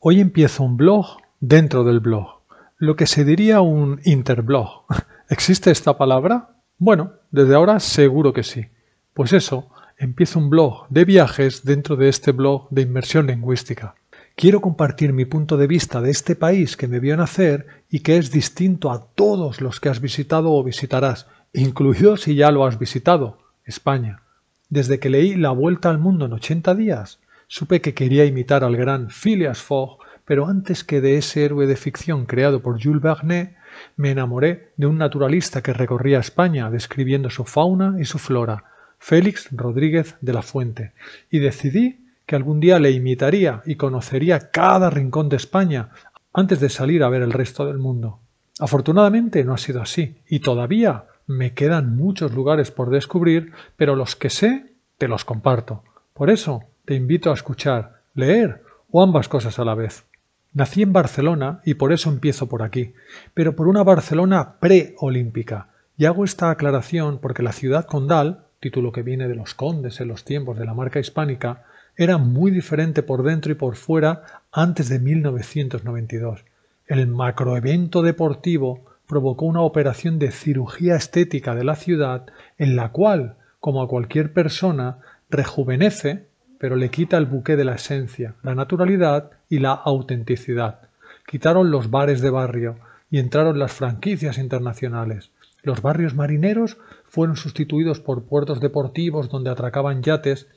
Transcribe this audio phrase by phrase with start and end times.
[0.00, 2.42] Hoy empiezo un blog dentro del blog,
[2.76, 4.84] lo que se diría un interblog.
[5.28, 6.50] ¿Existe esta palabra?
[6.78, 8.66] Bueno, desde ahora seguro que sí.
[9.12, 13.96] Pues eso, empiezo un blog de viajes dentro de este blog de inmersión lingüística.
[14.36, 18.18] Quiero compartir mi punto de vista de este país que me vio nacer y que
[18.18, 22.78] es distinto a todos los que has visitado o visitarás, incluido si ya lo has
[22.78, 24.22] visitado, España.
[24.68, 27.18] Desde que leí La Vuelta al Mundo en 80 días,
[27.50, 31.76] Supe que quería imitar al gran Phileas Fogg, pero antes que de ese héroe de
[31.76, 33.56] ficción creado por Jules Verne,
[33.96, 38.64] me enamoré de un naturalista que recorría España describiendo su fauna y su flora,
[38.98, 40.92] Félix Rodríguez de la Fuente,
[41.30, 45.88] y decidí que algún día le imitaría y conocería cada rincón de España
[46.34, 48.20] antes de salir a ver el resto del mundo.
[48.60, 54.16] Afortunadamente no ha sido así, y todavía me quedan muchos lugares por descubrir, pero los
[54.16, 55.82] que sé te los comparto.
[56.12, 60.06] Por eso te invito a escuchar, leer o ambas cosas a la vez.
[60.54, 62.94] Nací en Barcelona y por eso empiezo por aquí,
[63.34, 65.68] pero por una Barcelona preolímpica.
[65.98, 70.08] Y hago esta aclaración porque la ciudad condal, título que viene de los condes en
[70.08, 74.88] los tiempos de la marca hispánica, era muy diferente por dentro y por fuera antes
[74.88, 76.46] de 1992.
[76.86, 82.24] El macroevento deportivo provocó una operación de cirugía estética de la ciudad
[82.56, 86.27] en la cual, como a cualquier persona, rejuvenece
[86.58, 90.88] pero le quita el buque de la esencia, la naturalidad y la autenticidad.
[91.26, 92.78] Quitaron los bares de barrio
[93.10, 95.30] y entraron las franquicias internacionales.
[95.62, 100.48] Los barrios marineros fueron sustituidos por puertos deportivos donde atracaban yates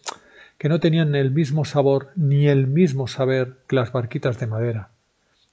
[0.58, 4.90] que no tenían el mismo sabor ni el mismo saber que las barquitas de madera.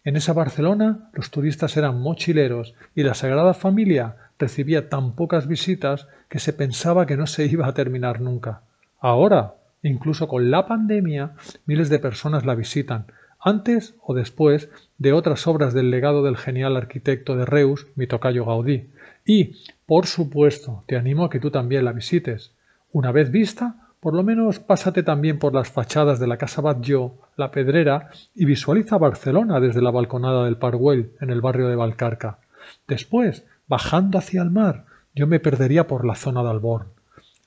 [0.05, 6.07] En esa Barcelona los turistas eran mochileros y la Sagrada Familia recibía tan pocas visitas
[6.29, 8.63] que se pensaba que no se iba a terminar nunca.
[9.01, 11.35] Ahora Incluso con la pandemia,
[11.67, 13.07] miles de personas la visitan,
[13.41, 18.45] antes o después de otras obras del legado del genial arquitecto de Reus, mi tocayo
[18.45, 18.91] Gaudí.
[19.25, 22.53] Y, por supuesto, te animo a que tú también la visites.
[22.91, 27.15] Una vez vista, por lo menos pásate también por las fachadas de la Casa Batlló,
[27.37, 32.39] la Pedrera, y visualiza Barcelona desde la balconada del Parguell, en el barrio de Valcarca.
[32.87, 36.98] Después, bajando hacia el mar, yo me perdería por la zona de Alborn.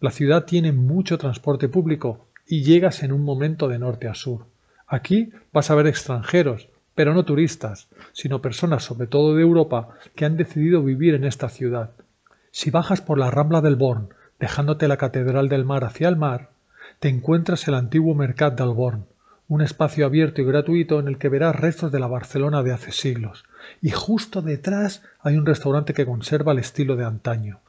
[0.01, 4.47] La ciudad tiene mucho transporte público y llegas en un momento de norte a sur.
[4.87, 10.25] Aquí vas a ver extranjeros, pero no turistas, sino personas, sobre todo de Europa, que
[10.25, 11.91] han decidido vivir en esta ciudad.
[12.49, 16.49] Si bajas por la rambla del Born, dejándote la Catedral del Mar hacia el mar,
[16.99, 19.05] te encuentras el antiguo Mercat del Born,
[19.47, 22.91] un espacio abierto y gratuito en el que verás restos de la Barcelona de hace
[22.91, 23.43] siglos,
[23.83, 27.59] y justo detrás hay un restaurante que conserva el estilo de antaño,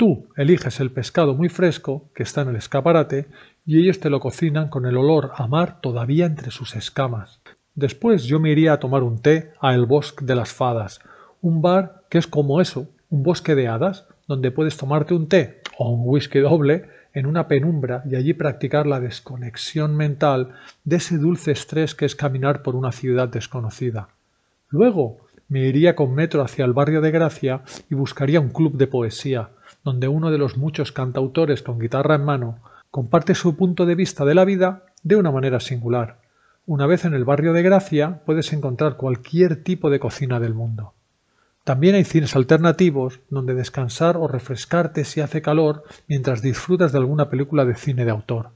[0.00, 3.26] Tú eliges el pescado muy fresco que está en el escaparate
[3.66, 7.42] y ellos te lo cocinan con el olor a mar todavía entre sus escamas.
[7.74, 11.00] Después yo me iría a tomar un té a El Bosque de las Fadas,
[11.42, 15.60] un bar que es como eso, un bosque de hadas, donde puedes tomarte un té
[15.76, 21.18] o un whisky doble en una penumbra y allí practicar la desconexión mental de ese
[21.18, 24.08] dulce estrés que es caminar por una ciudad desconocida.
[24.70, 25.18] Luego
[25.50, 29.50] me iría con metro hacia el barrio de Gracia y buscaría un club de poesía,
[29.84, 32.58] donde uno de los muchos cantautores con guitarra en mano
[32.90, 36.18] comparte su punto de vista de la vida de una manera singular.
[36.66, 40.94] Una vez en el barrio de Gracia puedes encontrar cualquier tipo de cocina del mundo.
[41.64, 47.28] También hay cines alternativos donde descansar o refrescarte si hace calor mientras disfrutas de alguna
[47.28, 48.50] película de cine de autor.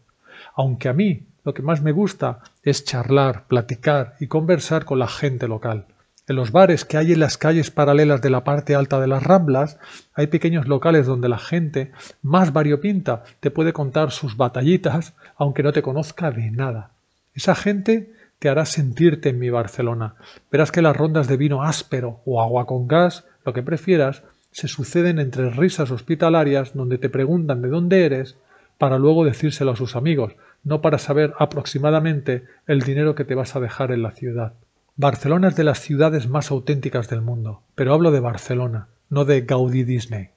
[0.55, 5.09] Aunque a mí lo que más me gusta es charlar, platicar y conversar con la
[5.09, 5.87] gente local.
[6.27, 9.23] En los bares que hay en las calles paralelas de la parte alta de las
[9.23, 9.79] Ramblas
[10.15, 11.93] hay pequeños locales donde la gente
[12.23, 16.93] más variopinta te puede contar sus batallitas aunque no te conozca de nada.
[17.35, 20.15] Esa gente te hará sentirte en mi Barcelona.
[20.51, 24.67] Verás que las rondas de vino áspero o agua con gas, lo que prefieras, se
[24.67, 28.39] suceden entre risas hospitalarias donde te preguntan de dónde eres
[28.79, 33.57] para luego decírselo a sus amigos, no para saber aproximadamente el dinero que te vas
[33.57, 34.55] a dejar en la ciudad.
[34.97, 39.41] Barcelona es de las ciudades más auténticas del mundo, pero hablo de Barcelona, no de
[39.41, 40.29] Gaudí Disney.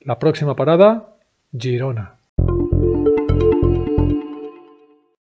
[0.00, 1.16] La próxima parada,
[1.52, 2.14] Girona.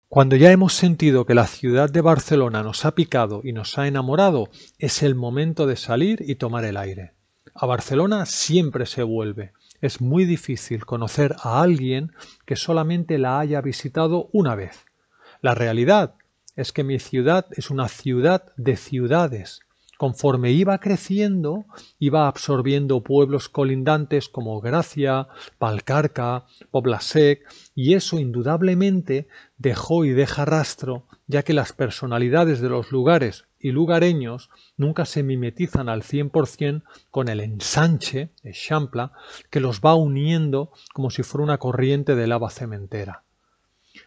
[0.08, 3.86] Cuando ya hemos sentido que la ciudad de Barcelona nos ha picado y nos ha
[3.86, 4.48] enamorado,
[4.78, 7.12] es el momento de salir y tomar el aire.
[7.54, 9.52] A Barcelona siempre se vuelve.
[9.82, 12.14] Es muy difícil conocer a alguien
[12.46, 14.86] que solamente la haya visitado una vez.
[15.42, 16.16] La realidad
[16.60, 19.62] es que mi ciudad es una ciudad de ciudades,
[19.98, 21.64] conforme iba creciendo,
[22.00, 31.06] iba absorbiendo pueblos colindantes como Gracia, Palcarca, Poblasec, y eso indudablemente dejó y deja rastro,
[31.28, 37.30] ya que las personalidades de los lugares y lugareños nunca se mimetizan al 100% con
[37.30, 39.14] el ensanche, el champla,
[39.50, 43.24] que los va uniendo como si fuera una corriente de lava cementera.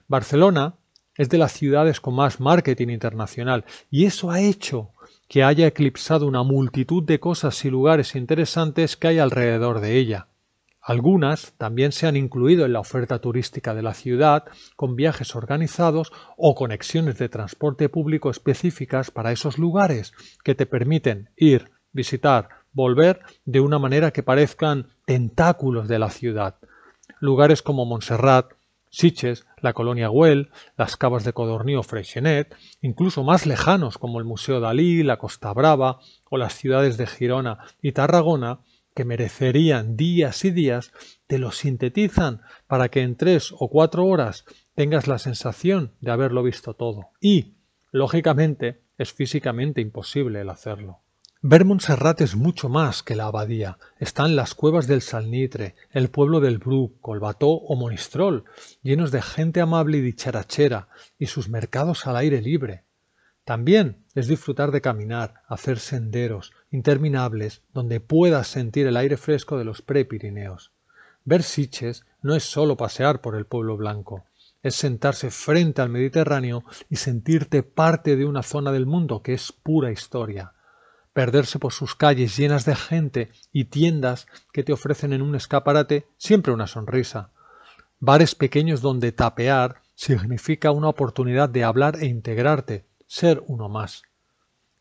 [0.06, 0.74] Barcelona
[1.16, 4.90] es de las ciudades con más marketing internacional y eso ha hecho
[5.28, 10.28] que haya eclipsado una multitud de cosas y lugares interesantes que hay alrededor de ella.
[10.84, 14.44] Algunas también se han incluido en la oferta turística de la ciudad
[14.74, 20.12] con viajes organizados o conexiones de transporte público específicas para esos lugares
[20.42, 26.56] que te permiten ir, visitar, volver de una manera que parezcan tentáculos de la ciudad.
[27.20, 28.52] Lugares como Montserrat,
[28.92, 34.26] Siches, la colonia Güell, las cavas de Codorní o Freixenet, incluso más lejanos como el
[34.26, 35.98] Museo Dalí, la Costa Brava
[36.28, 38.60] o las ciudades de Girona y Tarragona,
[38.94, 40.92] que merecerían días y días,
[41.26, 44.44] te lo sintetizan para que en tres o cuatro horas
[44.74, 47.08] tengas la sensación de haberlo visto todo.
[47.18, 47.54] Y,
[47.92, 51.01] lógicamente, es físicamente imposible el hacerlo.
[51.44, 53.76] Ver Montserrat es mucho más que la abadía.
[53.98, 58.44] Están las cuevas del Salnitre, el pueblo del Bru, Colbató o Monistrol,
[58.80, 60.86] llenos de gente amable y dicharachera,
[61.18, 62.84] y sus mercados al aire libre.
[63.44, 69.64] También es disfrutar de caminar, hacer senderos interminables donde puedas sentir el aire fresco de
[69.64, 70.70] los prepirineos.
[71.24, 74.26] Ver Siches no es solo pasear por el pueblo blanco,
[74.62, 79.50] es sentarse frente al Mediterráneo y sentirte parte de una zona del mundo que es
[79.50, 80.52] pura historia
[81.12, 86.06] perderse por sus calles llenas de gente y tiendas que te ofrecen en un escaparate
[86.16, 87.30] siempre una sonrisa.
[87.98, 94.02] Bares pequeños donde tapear significa una oportunidad de hablar e integrarte, ser uno más.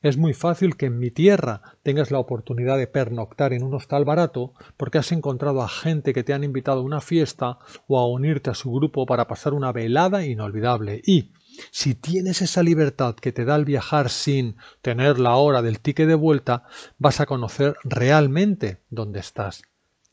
[0.01, 4.03] Es muy fácil que en mi tierra tengas la oportunidad de pernoctar en un hostal
[4.03, 8.07] barato porque has encontrado a gente que te han invitado a una fiesta o a
[8.07, 11.33] unirte a su grupo para pasar una velada inolvidable y,
[11.71, 16.07] si tienes esa libertad que te da el viajar sin tener la hora del ticket
[16.07, 16.63] de vuelta,
[16.97, 19.63] vas a conocer realmente dónde estás.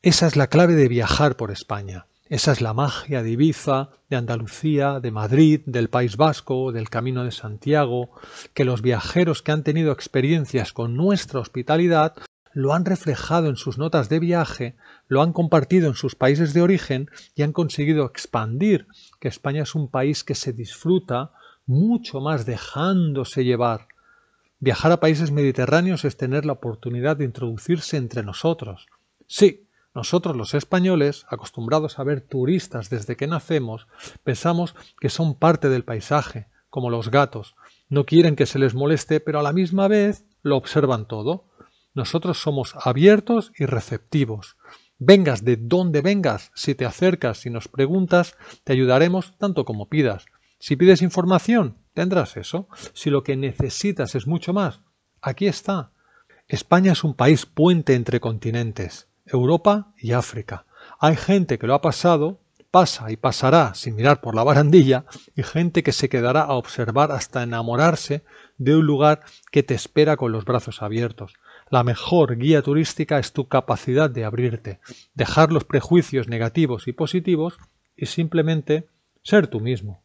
[0.02, 2.06] Esa es la clave de viajar por España.
[2.29, 7.25] Esa es la magia de Ibiza, de Andalucía, de Madrid, del País Vasco, del Camino
[7.25, 8.11] de Santiago,
[8.52, 12.14] que los viajeros que han tenido experiencias con nuestra hospitalidad
[12.52, 14.76] lo han reflejado en sus notas de viaje,
[15.06, 18.87] lo han compartido en sus países de origen y han conseguido expandir
[19.19, 21.32] que España es un país que se disfruta
[21.67, 23.88] mucho más dejándose llevar.
[24.61, 28.87] Viajar a países mediterráneos es tener la oportunidad de introducirse entre nosotros.
[29.26, 33.87] Sí, nosotros los españoles, acostumbrados a ver turistas desde que nacemos,
[34.25, 37.56] pensamos que son parte del paisaje, como los gatos.
[37.88, 41.47] No quieren que se les moleste, pero a la misma vez lo observan todo.
[41.94, 44.56] Nosotros somos abiertos y receptivos.
[45.00, 50.27] Vengas de donde vengas, si te acercas y nos preguntas, te ayudaremos tanto como pidas.
[50.59, 52.69] Si pides información, tendrás eso.
[52.95, 54.81] Si lo que necesitas es mucho más,
[55.23, 55.93] aquí está.
[56.49, 60.67] España es un país puente entre continentes, Europa y África.
[60.99, 62.41] Hay gente que lo ha pasado,
[62.73, 65.05] pasa y pasará sin mirar por la barandilla,
[65.37, 68.25] y gente que se quedará a observar hasta enamorarse
[68.56, 69.21] de un lugar
[69.53, 71.35] que te espera con los brazos abiertos.
[71.70, 74.81] La mejor guía turística es tu capacidad de abrirte,
[75.15, 77.59] dejar los prejuicios negativos y positivos
[77.94, 78.88] y simplemente
[79.23, 80.03] ser tú mismo.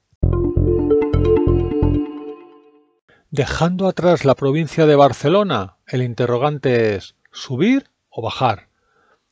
[3.31, 8.67] Dejando atrás la provincia de Barcelona, el interrogante es ¿subir o bajar?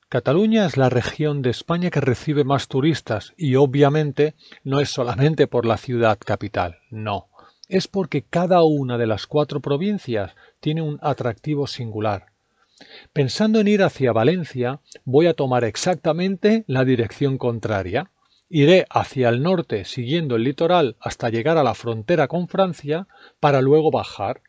[0.07, 5.47] Cataluña es la región de España que recibe más turistas y obviamente no es solamente
[5.47, 7.30] por la ciudad capital, no
[7.71, 12.25] es porque cada una de las cuatro provincias tiene un atractivo singular.
[13.13, 18.11] Pensando en ir hacia Valencia, voy a tomar exactamente la dirección contraria.
[18.49, 23.07] Iré hacia el norte siguiendo el litoral hasta llegar a la frontera con Francia
[23.39, 24.41] para luego bajar.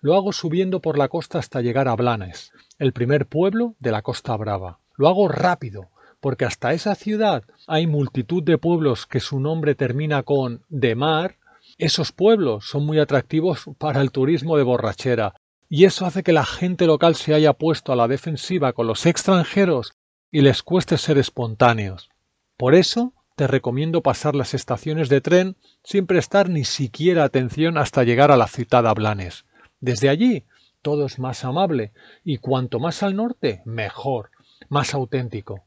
[0.00, 4.00] Lo hago subiendo por la costa hasta llegar a Blanes, el primer pueblo de la
[4.00, 4.78] Costa Brava.
[4.96, 5.90] Lo hago rápido,
[6.20, 11.36] porque hasta esa ciudad hay multitud de pueblos que su nombre termina con de mar
[11.78, 15.34] esos pueblos son muy atractivos para el turismo de borrachera,
[15.68, 19.06] y eso hace que la gente local se haya puesto a la defensiva con los
[19.06, 19.94] extranjeros
[20.30, 22.10] y les cueste ser espontáneos.
[22.56, 28.04] Por eso te recomiendo pasar las estaciones de tren sin prestar ni siquiera atención hasta
[28.04, 29.44] llegar a la citada Blanes.
[29.80, 30.44] Desde allí
[30.82, 34.30] todo es más amable y cuanto más al norte, mejor,
[34.68, 35.64] más auténtico.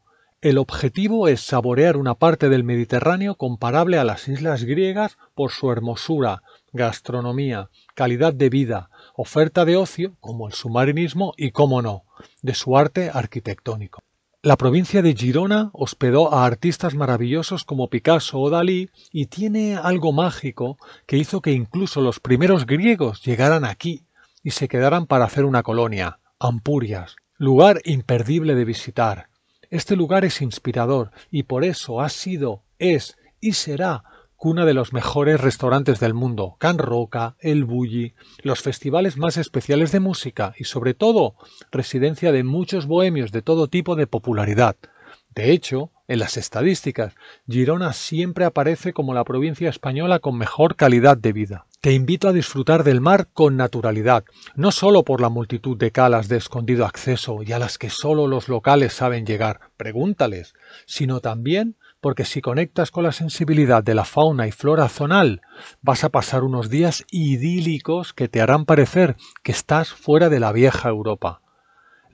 [0.48, 5.74] El objetivo es saborear una parte del Mediterráneo comparable a las islas griegas por su
[5.74, 12.06] hermosura, gastronomía, calidad de vida, oferta de ocio, como el submarinismo y, cómo no,
[12.42, 14.02] de su arte arquitectónico.
[14.42, 20.14] La provincia de Girona hospedó a artistas maravillosos como Picasso o Dalí y tiene algo
[20.14, 24.06] mágico que hizo que incluso los primeros griegos llegaran aquí
[24.44, 29.28] y se quedaran para hacer una colonia, Ampurias, lugar imperdible de visitar.
[29.70, 34.04] Este lugar es inspirador y por eso ha sido, es y será
[34.38, 39.92] cuna de los mejores restaurantes del mundo, Can Roca, El Bulli, los festivales más especiales
[39.92, 41.36] de música y sobre todo
[41.72, 44.78] residencia de muchos bohemios de todo tipo de popularidad.
[45.36, 47.14] De hecho, en las estadísticas,
[47.48, 51.67] Girona siempre aparece como la provincia española con mejor calidad de vida.
[51.80, 56.28] Te invito a disfrutar del mar con naturalidad, no solo por la multitud de calas
[56.28, 60.56] de escondido acceso y a las que solo los locales saben llegar, pregúntales,
[60.88, 65.42] sino también porque si conectas con la sensibilidad de la fauna y flora zonal,
[65.82, 70.52] vas a pasar unos días idílicos que te harán parecer que estás fuera de la
[70.52, 71.42] vieja Europa.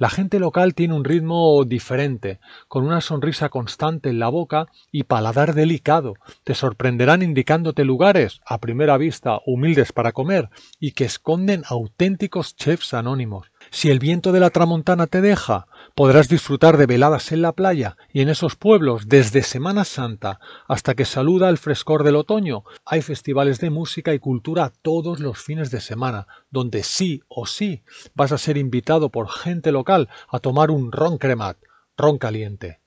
[0.03, 5.03] La gente local tiene un ritmo diferente, con una sonrisa constante en la boca y
[5.03, 6.15] paladar delicado.
[6.43, 12.93] Te sorprenderán indicándote lugares, a primera vista humildes para comer, y que esconden auténticos chefs
[12.93, 13.47] anónimos.
[13.69, 17.97] Si el viento de la tramontana te deja, podrás disfrutar de veladas en la playa
[18.11, 22.63] y en esos pueblos desde Semana Santa hasta que saluda el frescor del otoño.
[22.85, 27.83] Hay festivales de música y cultura todos los fines de semana, donde sí o sí
[28.15, 31.57] vas a ser invitado por gente local a tomar un ron cremat,
[31.95, 32.79] ron caliente.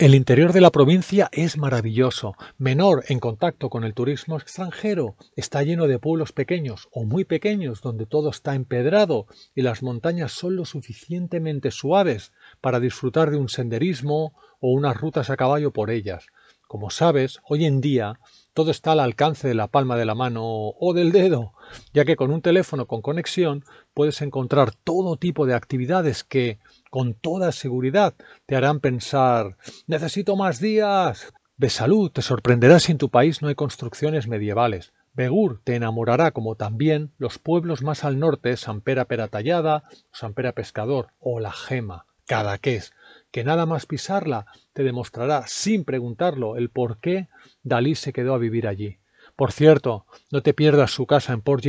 [0.00, 5.62] El interior de la provincia es maravilloso, menor en contacto con el turismo extranjero, está
[5.62, 10.56] lleno de pueblos pequeños o muy pequeños donde todo está empedrado y las montañas son
[10.56, 16.26] lo suficientemente suaves para disfrutar de un senderismo o unas rutas a caballo por ellas.
[16.70, 18.20] Como sabes, hoy en día
[18.54, 21.52] todo está al alcance de la palma de la mano o del dedo,
[21.92, 27.14] ya que con un teléfono con conexión puedes encontrar todo tipo de actividades que, con
[27.14, 28.14] toda seguridad,
[28.46, 31.32] te harán pensar necesito más días.
[31.56, 34.92] Besalú te sorprenderá si en tu país no hay construcciones medievales.
[35.12, 40.52] Begur te enamorará como también los pueblos más al norte, San Pera Peratallada, San Pera
[40.52, 42.92] Pescador o La Gema, Cadaqués,
[43.32, 47.26] que nada más pisarla te demostrará sin preguntarlo el por qué
[47.64, 48.98] Dalí se quedó a vivir allí.
[49.34, 51.64] Por cierto, no te pierdas su casa en Port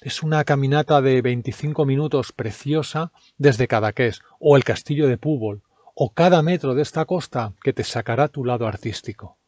[0.00, 5.62] Es una caminata de 25 minutos preciosa desde Cadaqués o el castillo de Púbol
[5.94, 9.38] o cada metro de esta costa que te sacará tu lado artístico.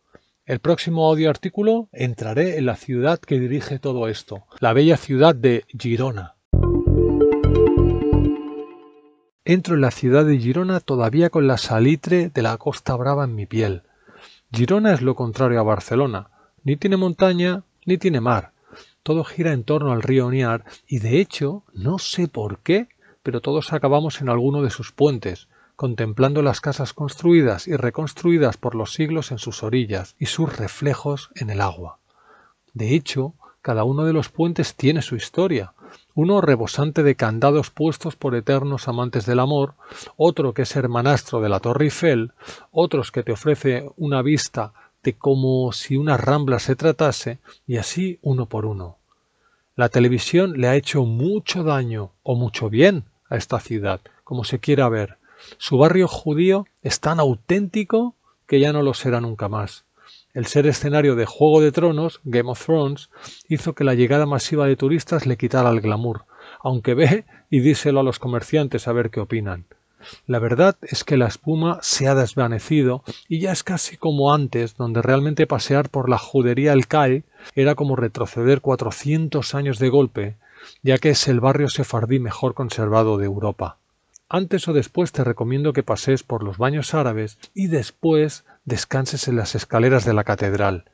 [0.46, 5.34] El próximo audio artículo entraré en la ciudad que dirige todo esto, la bella ciudad
[5.34, 6.36] de Girona.
[9.50, 13.34] Entro en la ciudad de Girona todavía con la salitre de la Costa Brava en
[13.34, 13.82] mi piel.
[14.52, 16.30] Girona es lo contrario a Barcelona,
[16.62, 18.52] ni tiene montaña ni tiene mar.
[19.02, 22.86] Todo gira en torno al río Niar y de hecho, no sé por qué,
[23.24, 28.76] pero todos acabamos en alguno de sus puentes, contemplando las casas construidas y reconstruidas por
[28.76, 31.98] los siglos en sus orillas y sus reflejos en el agua.
[32.72, 35.74] De hecho, cada uno de los puentes tiene su historia,
[36.14, 39.74] uno rebosante de candados puestos por eternos amantes del amor,
[40.16, 42.32] otro que es hermanastro de la Torre Eiffel,
[42.70, 48.18] otros que te ofrece una vista de como si una rambla se tratase, y así
[48.22, 48.98] uno por uno.
[49.76, 54.58] La televisión le ha hecho mucho daño o mucho bien a esta ciudad, como se
[54.58, 55.16] quiera ver.
[55.56, 58.14] Su barrio judío es tan auténtico
[58.46, 59.84] que ya no lo será nunca más.
[60.32, 63.10] El ser escenario de Juego de Tronos, Game of Thrones,
[63.48, 66.24] hizo que la llegada masiva de turistas le quitara el glamour,
[66.62, 69.64] aunque ve y díselo a los comerciantes a ver qué opinan.
[70.28, 74.76] La verdad es que la espuma se ha desvanecido y ya es casi como antes,
[74.76, 77.24] donde realmente pasear por la judería El CAE
[77.56, 80.36] era como retroceder cuatrocientos años de golpe,
[80.84, 83.79] ya que es el barrio sefardí mejor conservado de Europa.
[84.32, 89.34] Antes o después te recomiendo que pases por los baños árabes y después descanses en
[89.34, 90.84] las escaleras de la catedral.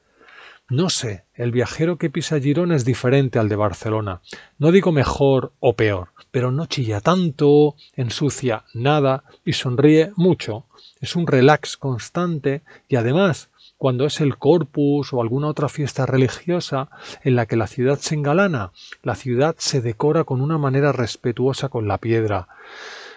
[0.71, 4.23] No sé, el viajero que pisa Girona es diferente al de Barcelona.
[4.59, 10.65] No digo mejor o peor, pero no chilla tanto, ensucia nada y sonríe mucho.
[11.03, 16.89] Es un relax constante y además, cuando es el Corpus o alguna otra fiesta religiosa
[17.23, 21.69] en la que la ciudad se engalana, la ciudad se decora con una manera respetuosa
[21.69, 22.49] con la piedra.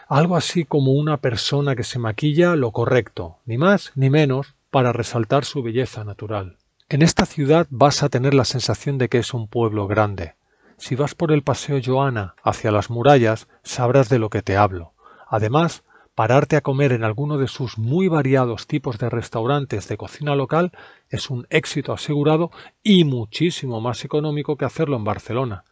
[0.09, 4.91] Algo así como una persona que se maquilla lo correcto, ni más ni menos, para
[4.91, 6.57] resaltar su belleza natural.
[6.89, 10.33] En esta ciudad vas a tener la sensación de que es un pueblo grande.
[10.77, 14.93] Si vas por el paseo Joana hacia las murallas, sabrás de lo que te hablo.
[15.27, 15.83] Además,
[16.15, 20.71] pararte a comer en alguno de sus muy variados tipos de restaurantes de cocina local
[21.09, 22.49] es un éxito asegurado
[22.81, 25.65] y muchísimo más económico que hacerlo en Barcelona.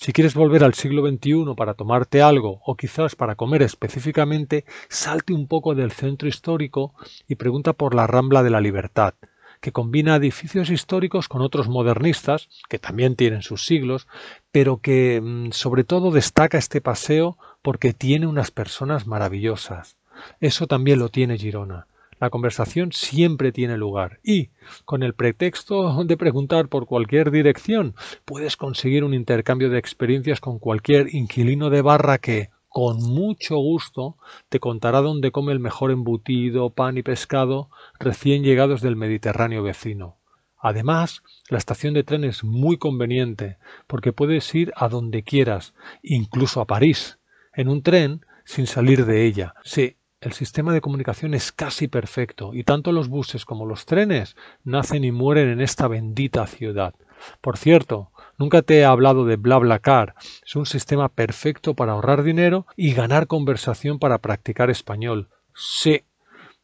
[0.00, 5.34] Si quieres volver al siglo XXI para tomarte algo o quizás para comer específicamente, salte
[5.34, 6.94] un poco del centro histórico
[7.28, 9.12] y pregunta por la Rambla de la Libertad,
[9.60, 14.08] que combina edificios históricos con otros modernistas, que también tienen sus siglos,
[14.50, 19.98] pero que mm, sobre todo destaca este paseo porque tiene unas personas maravillosas.
[20.40, 21.88] Eso también lo tiene Girona.
[22.20, 24.50] La conversación siempre tiene lugar y,
[24.84, 27.94] con el pretexto de preguntar por cualquier dirección,
[28.26, 34.18] puedes conseguir un intercambio de experiencias con cualquier inquilino de barra que, con mucho gusto,
[34.50, 40.18] te contará dónde come el mejor embutido, pan y pescado recién llegados del Mediterráneo vecino.
[40.58, 45.72] Además, la estación de tren es muy conveniente, porque puedes ir a donde quieras,
[46.02, 47.18] incluso a París,
[47.54, 49.54] en un tren sin salir de ella.
[49.64, 54.36] Sí, el sistema de comunicación es casi perfecto y tanto los buses como los trenes
[54.64, 56.94] nacen y mueren en esta bendita ciudad.
[57.40, 60.14] Por cierto, nunca te he hablado de BlaBlaCar.
[60.44, 65.30] Es un sistema perfecto para ahorrar dinero y ganar conversación para practicar español.
[65.54, 66.02] Sí,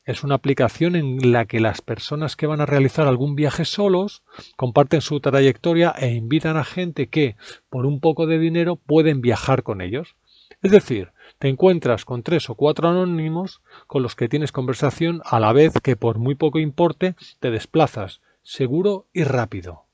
[0.04, 4.22] es una aplicación en la que las personas que van a realizar algún viaje solos
[4.56, 7.36] comparten su trayectoria e invitan a gente que,
[7.70, 10.14] por un poco de dinero, pueden viajar con ellos.
[10.62, 15.40] Es decir, te encuentras con tres o cuatro anónimos con los que tienes conversación a
[15.40, 19.84] la vez que por muy poco importe te desplazas, seguro y rápido.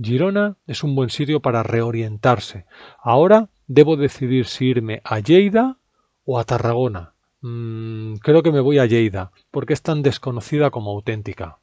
[0.00, 2.66] Girona es un buen sitio para reorientarse.
[3.02, 5.78] Ahora debo decidir si irme a Lleida
[6.24, 7.14] o a Tarragona.
[7.40, 11.58] Mm, creo que me voy a Lleida, porque es tan desconocida como auténtica.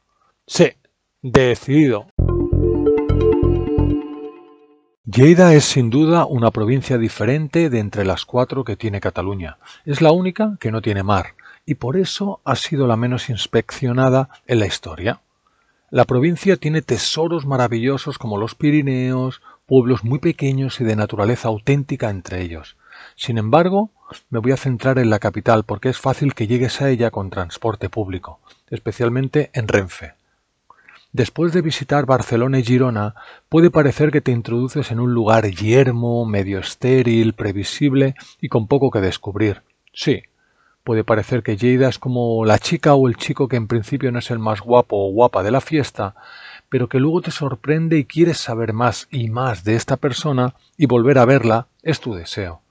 [0.47, 0.71] Sí,
[1.21, 2.07] decidido.
[5.05, 9.57] Lleida es sin duda una provincia diferente de entre las cuatro que tiene Cataluña.
[9.83, 14.29] Es la única que no tiene mar, y por eso ha sido la menos inspeccionada
[14.47, 15.19] en la historia.
[15.89, 22.09] La provincia tiene tesoros maravillosos como los Pirineos, pueblos muy pequeños y de naturaleza auténtica
[22.09, 22.77] entre ellos.
[23.17, 23.91] Sin embargo,
[24.29, 27.29] me voy a centrar en la capital porque es fácil que llegues a ella con
[27.29, 30.13] transporte público, especialmente en Renfe.
[31.13, 33.13] Después de visitar Barcelona y Girona,
[33.47, 38.89] puede parecer que te introduces en un lugar yermo, medio estéril, previsible y con poco
[38.89, 39.61] que descubrir.
[39.93, 40.23] Sí,
[40.83, 44.17] puede parecer que Lleida es como la chica o el chico que en principio no
[44.17, 46.15] es el más guapo o guapa de la fiesta,
[46.67, 50.87] pero que luego te sorprende y quieres saber más y más de esta persona y
[50.87, 52.61] volver a verla es tu deseo.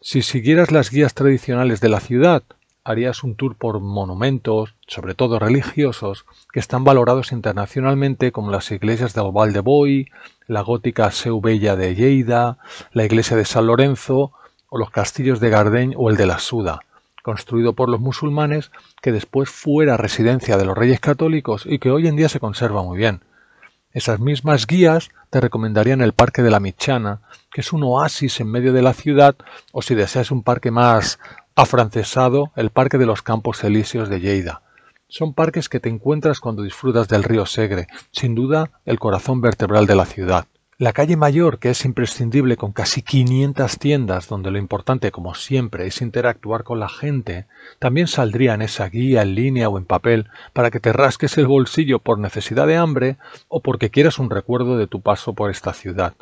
[0.00, 2.44] Si siguieras las guías tradicionales de la ciudad,
[2.86, 9.12] harías un tour por monumentos, sobre todo religiosos, que están valorados internacionalmente como las iglesias
[9.12, 9.20] de
[9.60, 10.08] Boy,
[10.46, 12.58] la gótica Seu Bella de Lleida,
[12.92, 14.30] la iglesia de San Lorenzo
[14.68, 16.78] o los castillos de Gardeny o el de la Suda,
[17.22, 18.70] construido por los musulmanes
[19.02, 22.84] que después fuera residencia de los reyes católicos y que hoy en día se conserva
[22.84, 23.20] muy bien.
[23.92, 28.50] Esas mismas guías te recomendarían el Parque de la Michana, que es un oasis en
[28.50, 29.34] medio de la ciudad,
[29.72, 31.18] o si deseas un parque más
[31.56, 34.60] afrancesado el Parque de los Campos Elíseos de Lleida.
[35.08, 39.86] Son parques que te encuentras cuando disfrutas del río Segre, sin duda el corazón vertebral
[39.86, 40.44] de la ciudad.
[40.76, 45.86] La calle mayor, que es imprescindible con casi 500 tiendas, donde lo importante, como siempre,
[45.86, 47.46] es interactuar con la gente,
[47.78, 51.46] también saldría en esa guía en línea o en papel para que te rasques el
[51.46, 53.16] bolsillo por necesidad de hambre
[53.48, 56.12] o porque quieras un recuerdo de tu paso por esta ciudad.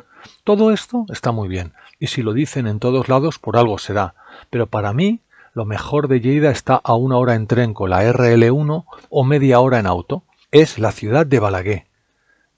[0.45, 4.15] Todo esto está muy bien, y si lo dicen en todos lados por algo será,
[4.49, 5.19] pero para mí
[5.55, 9.61] lo mejor de Lleida está a una hora en tren con la RL1 o media
[9.61, 10.23] hora en auto.
[10.51, 11.85] Es la ciudad de Balaguer.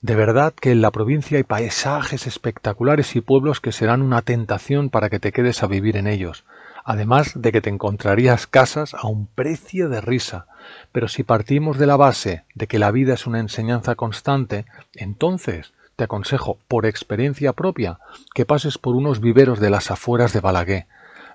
[0.00, 4.90] De verdad que en la provincia hay paisajes espectaculares y pueblos que serán una tentación
[4.90, 6.44] para que te quedes a vivir en ellos,
[6.84, 10.46] además de que te encontrarías casas a un precio de risa.
[10.90, 15.72] Pero si partimos de la base de que la vida es una enseñanza constante, entonces
[15.94, 18.00] te aconsejo, por experiencia propia,
[18.34, 20.86] que pases por unos viveros de las afueras de Balaguer,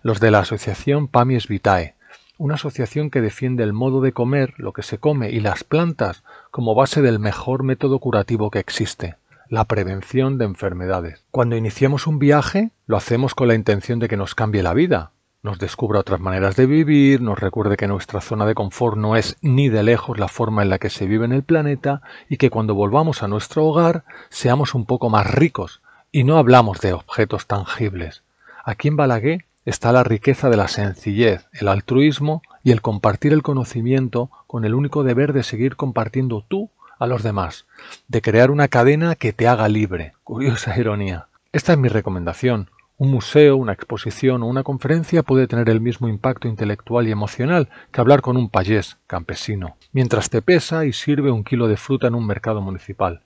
[0.04, 1.96] los de la asociación Pamies Vitae,
[2.38, 6.24] una asociación que defiende el modo de comer, lo que se come y las plantas
[6.52, 9.16] como base del mejor método curativo que existe,
[9.48, 11.24] la prevención de enfermedades.
[11.32, 15.12] Cuando iniciamos un viaje, lo hacemos con la intención de que nos cambie la vida,
[15.42, 19.38] nos descubra otras maneras de vivir, nos recuerde que nuestra zona de confort no es
[19.42, 22.50] ni de lejos la forma en la que se vive en el planeta y que
[22.50, 27.48] cuando volvamos a nuestro hogar seamos un poco más ricos y no hablamos de objetos
[27.48, 28.24] tangibles.
[28.66, 33.44] Aquí en Balaguer está la riqueza de la sencillez, el altruismo y el compartir el
[33.44, 37.66] conocimiento con el único deber de seguir compartiendo tú a los demás,
[38.08, 40.14] de crear una cadena que te haga libre.
[40.24, 41.28] Curiosa ironía.
[41.52, 46.08] Esta es mi recomendación, Un museo, una exposición o una conferencia puede tener el mismo
[46.08, 51.32] impacto intelectual y emocional que hablar con un payés campesino, mientras te pesa y sirve
[51.32, 53.22] un kilo de fruta en un mercado municipal.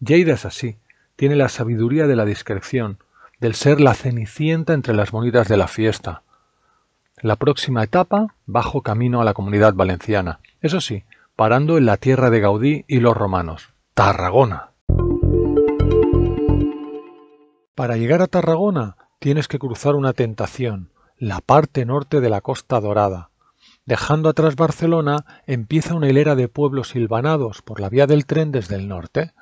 [0.00, 0.76] Lleida es así,
[1.16, 2.98] tiene la sabiduría de la discreción,
[3.40, 6.22] del ser la cenicienta entre las monedas de la fiesta.
[7.20, 11.04] La próxima etapa, bajo camino a la comunidad valenciana, eso sí,
[11.36, 14.70] parando en la tierra de Gaudí y los romanos, Tarragona.
[17.74, 22.80] Para llegar a Tarragona tienes que cruzar una tentación, la parte norte de la Costa
[22.80, 23.30] Dorada.
[23.86, 28.76] Dejando atrás Barcelona, empieza una hilera de pueblos silvanados por la vía del tren desde
[28.76, 29.32] el norte,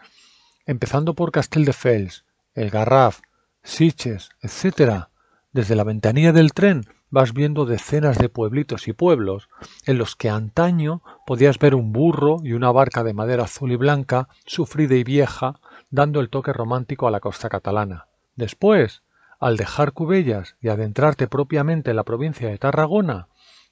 [0.66, 2.24] empezando por Castelldefels,
[2.54, 3.20] El Garraf,
[3.62, 5.06] Siches, etc.
[5.52, 9.48] Desde la ventanilla del tren vas viendo decenas de pueblitos y pueblos
[9.86, 13.76] en los que antaño podías ver un burro y una barca de madera azul y
[13.76, 18.06] blanca, sufrida y vieja, dando el toque romántico a la costa catalana.
[18.34, 19.02] Después,
[19.38, 23.28] al dejar Cubellas y adentrarte propiamente en la provincia de Tarragona,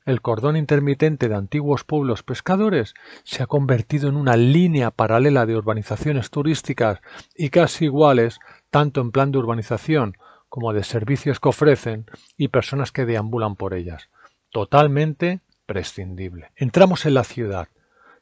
[0.07, 5.57] el cordón intermitente de antiguos pueblos pescadores se ha convertido en una línea paralela de
[5.57, 7.01] urbanizaciones turísticas
[7.37, 10.17] y casi iguales, tanto en plan de urbanización
[10.49, 12.07] como de servicios que ofrecen
[12.37, 14.11] y personas que deambulan por ellas.
[14.51, 16.51] Totalmente prescindible.
[16.57, 17.69] Entramos en la ciudad.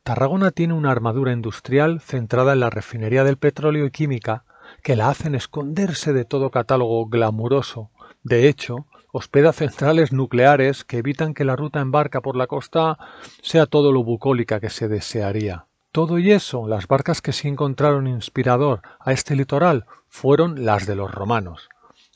[0.02, 4.44] Tarragona tiene una armadura industrial centrada en la refinería del petróleo y química
[4.82, 7.90] que la hacen esconderse de todo catálogo glamuroso.
[8.22, 12.98] De hecho, hospeda centrales nucleares que evitan que la ruta en barca por la costa
[13.42, 15.66] sea todo lo bucólica que se desearía.
[15.92, 20.96] Todo y eso, las barcas que se encontraron inspirador a este litoral fueron las de
[20.96, 21.68] los romanos.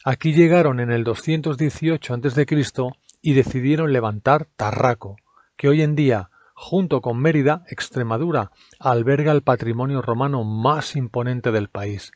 [0.05, 2.47] Aquí llegaron en el 218 a.C.
[3.21, 5.17] y decidieron levantar Tarraco,
[5.57, 8.51] que hoy en día, junto con Mérida, Extremadura,
[8.81, 12.13] alberga el patrimonio romano más imponente del país.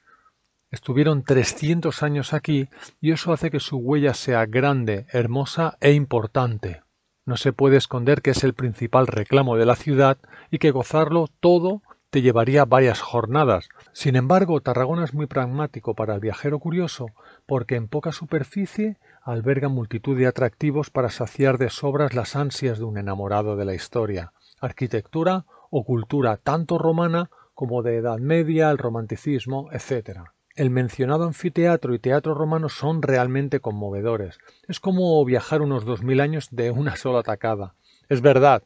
[0.70, 2.68] Estuvieron 300 años aquí
[3.00, 6.82] y eso hace que su huella sea grande, hermosa e importante.
[7.24, 10.18] No se puede esconder que es el principal reclamo de la ciudad
[10.50, 13.68] y que gozarlo todo te llevaría varias jornadas.
[13.92, 17.08] Sin embargo, Tarragona es muy pragmático para el viajero curioso
[17.46, 22.84] porque en poca superficie alberga multitud de atractivos para saciar de sobras las ansias de
[22.84, 28.78] un enamorado de la historia, arquitectura o cultura tanto romana como de Edad Media, el
[28.78, 30.20] romanticismo, etc.
[30.54, 34.38] El mencionado anfiteatro y teatro romano son realmente conmovedores.
[34.68, 37.74] Es como viajar unos dos mil años de una sola tacada.
[38.08, 38.62] Es verdad.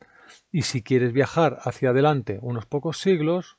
[0.53, 3.59] Y si quieres viajar hacia adelante unos pocos siglos,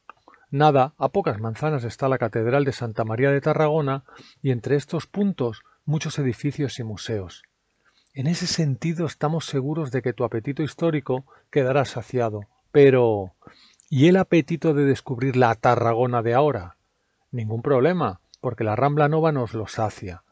[0.50, 4.04] nada, a pocas manzanas está la Catedral de Santa María de Tarragona
[4.42, 7.44] y entre estos puntos muchos edificios y museos.
[8.14, 12.42] En ese sentido estamos seguros de que tu apetito histórico quedará saciado.
[12.72, 13.36] Pero
[13.90, 16.76] ¿y el apetito de descubrir la Tarragona de ahora?
[17.32, 20.24] Ningún problema, porque la Rambla Nova nos lo sacia.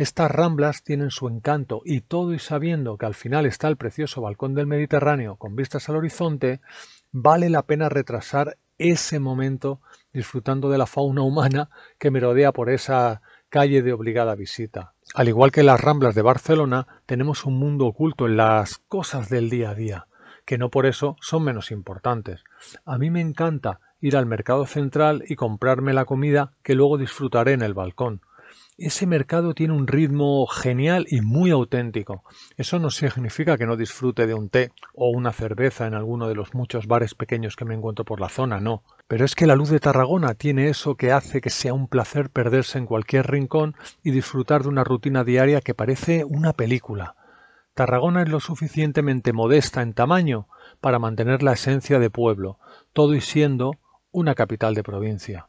[0.00, 4.22] Estas ramblas tienen su encanto y todo y sabiendo que al final está el precioso
[4.22, 6.62] balcón del Mediterráneo con vistas al horizonte,
[7.12, 9.82] vale la pena retrasar ese momento
[10.14, 14.94] disfrutando de la fauna humana que merodea por esa calle de obligada visita.
[15.12, 19.50] Al igual que las ramblas de Barcelona, tenemos un mundo oculto en las cosas del
[19.50, 20.06] día a día,
[20.46, 22.42] que no por eso son menos importantes.
[22.86, 27.52] A mí me encanta ir al mercado central y comprarme la comida que luego disfrutaré
[27.52, 28.22] en el balcón.
[28.82, 32.24] Ese mercado tiene un ritmo genial y muy auténtico.
[32.56, 36.34] Eso no significa que no disfrute de un té o una cerveza en alguno de
[36.34, 38.82] los muchos bares pequeños que me encuentro por la zona, no.
[39.06, 42.30] Pero es que la luz de Tarragona tiene eso que hace que sea un placer
[42.30, 47.16] perderse en cualquier rincón y disfrutar de una rutina diaria que parece una película.
[47.74, 50.48] Tarragona es lo suficientemente modesta en tamaño
[50.80, 52.58] para mantener la esencia de pueblo,
[52.94, 53.72] todo y siendo
[54.10, 55.48] una capital de provincia.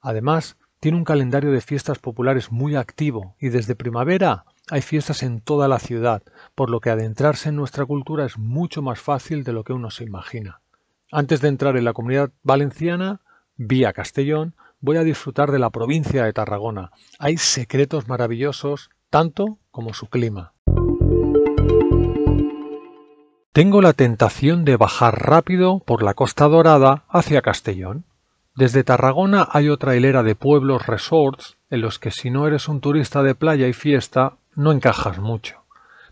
[0.00, 5.40] Además, tiene un calendario de fiestas populares muy activo y desde primavera hay fiestas en
[5.40, 6.22] toda la ciudad,
[6.54, 9.90] por lo que adentrarse en nuestra cultura es mucho más fácil de lo que uno
[9.90, 10.60] se imagina.
[11.12, 13.20] Antes de entrar en la comunidad valenciana,
[13.56, 16.92] vía Castellón, voy a disfrutar de la provincia de Tarragona.
[17.18, 20.54] Hay secretos maravillosos, tanto como su clima.
[23.52, 28.06] Tengo la tentación de bajar rápido por la Costa Dorada hacia Castellón.
[28.60, 32.82] Desde Tarragona hay otra hilera de pueblos resorts en los que si no eres un
[32.82, 35.62] turista de playa y fiesta no encajas mucho.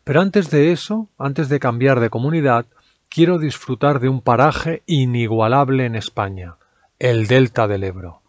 [0.03, 2.65] Pero antes de eso, antes de cambiar de comunidad,
[3.11, 6.55] quiero disfrutar de un paraje inigualable en España,
[6.99, 8.23] el Delta del Ebro.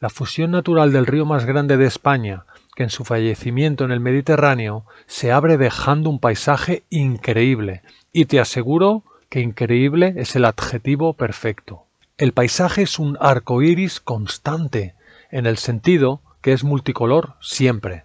[0.00, 4.00] La fusión natural del río más grande de España, que en su fallecimiento en el
[4.00, 11.12] Mediterráneo se abre dejando un paisaje increíble, y te aseguro que increíble es el adjetivo
[11.12, 11.85] perfecto.
[12.18, 14.94] El paisaje es un arco iris constante,
[15.30, 18.04] en el sentido que es multicolor siempre.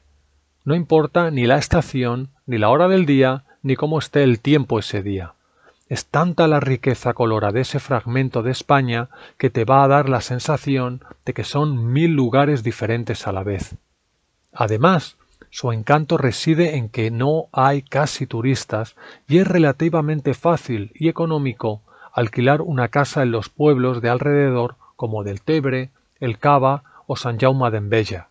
[0.66, 4.80] No importa ni la estación, ni la hora del día, ni cómo esté el tiempo
[4.80, 5.36] ese día.
[5.88, 10.10] Es tanta la riqueza colora de ese fragmento de España que te va a dar
[10.10, 13.76] la sensación de que son mil lugares diferentes a la vez.
[14.52, 15.16] Además,
[15.52, 18.98] su encanto reside en que no hay casi turistas
[19.30, 21.82] y es relativamente fácil y económico
[22.14, 27.40] alquilar una casa en los pueblos de alrededor como del Tebre, el Cava o San
[27.40, 28.30] Jaume d'Enveja.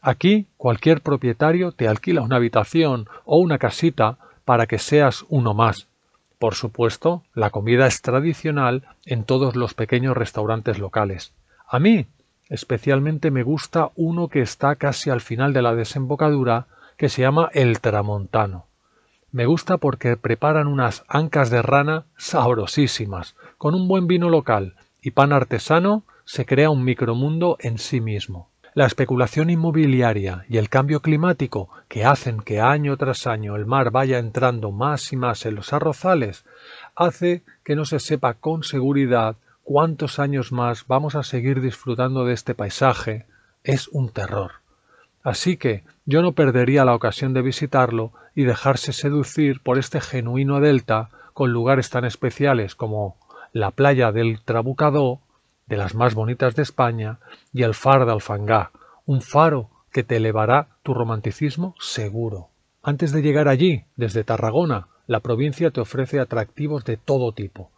[0.00, 5.88] Aquí cualquier propietario te alquila una habitación o una casita para que seas uno más.
[6.38, 11.32] Por supuesto, la comida es tradicional en todos los pequeños restaurantes locales.
[11.66, 12.06] A mí
[12.48, 17.50] especialmente me gusta uno que está casi al final de la desembocadura que se llama
[17.52, 18.67] El Tramontano.
[19.30, 25.10] Me gusta porque preparan unas ancas de rana sabrosísimas, con un buen vino local y
[25.10, 28.48] pan artesano se crea un micromundo en sí mismo.
[28.72, 33.90] La especulación inmobiliaria y el cambio climático que hacen que año tras año el mar
[33.90, 36.44] vaya entrando más y más en los arrozales
[36.94, 42.32] hace que no se sepa con seguridad cuántos años más vamos a seguir disfrutando de
[42.32, 43.26] este paisaje
[43.62, 44.52] es un terror.
[45.22, 50.60] Así que yo no perdería la ocasión de visitarlo y dejarse seducir por este genuino
[50.60, 53.16] delta con lugares tan especiales como
[53.52, 55.20] la playa del Trabucadó,
[55.66, 57.18] de las más bonitas de España,
[57.52, 58.70] y el Far de Alfangá,
[59.06, 62.48] un faro que te elevará tu romanticismo seguro.
[62.82, 67.70] Antes de llegar allí, desde Tarragona, la provincia te ofrece atractivos de todo tipo,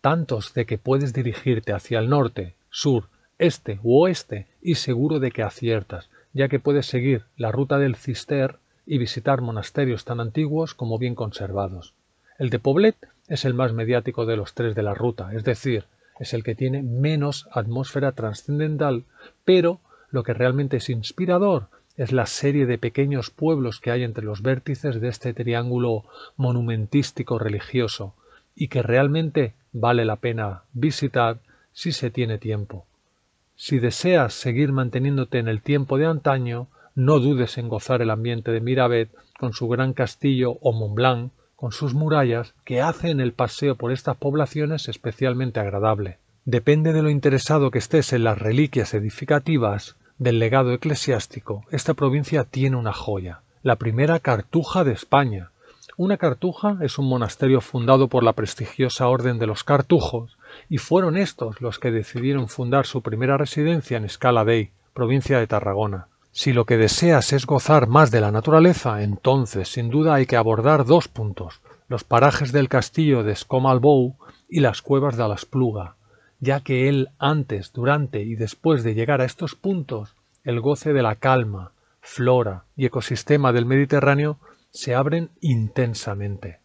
[0.00, 5.30] tantos de que puedes dirigirte hacia el norte, sur, este u oeste y seguro de
[5.30, 10.74] que aciertas, ya que puedes seguir la ruta del Cister y visitar monasterios tan antiguos
[10.74, 11.94] como bien conservados.
[12.38, 12.96] El de Poblet
[13.28, 15.84] es el más mediático de los tres de la ruta, es decir,
[16.18, 19.04] es el que tiene menos atmósfera trascendental,
[19.44, 24.24] pero lo que realmente es inspirador es la serie de pequeños pueblos que hay entre
[24.24, 26.04] los vértices de este triángulo
[26.36, 28.14] monumentístico religioso,
[28.54, 31.38] y que realmente vale la pena visitar
[31.72, 32.87] si se tiene tiempo.
[33.60, 38.52] Si deseas seguir manteniéndote en el tiempo de antaño, no dudes en gozar el ambiente
[38.52, 43.74] de Miravet con su gran castillo o Montblanc con sus murallas que hacen el paseo
[43.74, 46.18] por estas poblaciones especialmente agradable.
[46.44, 52.44] Depende de lo interesado que estés en las reliquias edificativas del legado eclesiástico, esta provincia
[52.44, 55.50] tiene una joya, la primera cartuja de España.
[55.96, 60.37] Una cartuja es un monasterio fundado por la prestigiosa Orden de los Cartujos,
[60.68, 65.46] y fueron estos los que decidieron fundar su primera residencia en Escala Dei, provincia de
[65.46, 66.08] Tarragona.
[66.32, 70.36] Si lo que deseas es gozar más de la naturaleza, entonces sin duda hay que
[70.36, 74.16] abordar dos puntos, los parajes del castillo de Scomalbou
[74.48, 75.96] y las cuevas de Alaspluga,
[76.40, 81.02] ya que él antes, durante y después de llegar a estos puntos, el goce de
[81.02, 84.38] la calma, flora y ecosistema del Mediterráneo
[84.70, 86.60] se abren intensamente.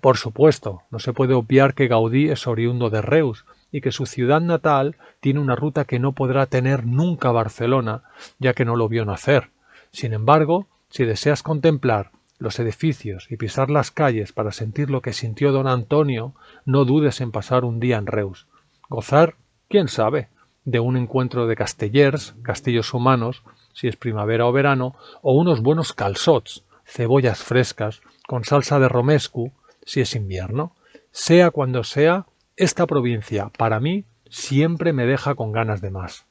[0.00, 4.06] Por supuesto, no se puede obviar que Gaudí es oriundo de Reus y que su
[4.06, 8.02] ciudad natal tiene una ruta que no podrá tener nunca Barcelona,
[8.38, 9.50] ya que no lo vio nacer.
[9.92, 15.12] Sin embargo, si deseas contemplar los edificios y pisar las calles para sentir lo que
[15.12, 18.46] sintió don Antonio, no dudes en pasar un día en Reus.
[18.88, 19.36] Gozar,
[19.68, 20.28] quién sabe,
[20.64, 25.92] de un encuentro de castellers, castillos humanos, si es primavera o verano, o unos buenos
[25.92, 29.52] calzots, cebollas frescas, con salsa de romescu,
[29.86, 30.74] si es invierno.
[31.10, 36.26] Sea cuando sea, esta provincia, para mí, siempre me deja con ganas de más.